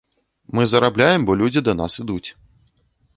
[0.59, 2.29] Мы зарабляем, бо людзі да нас ідуць.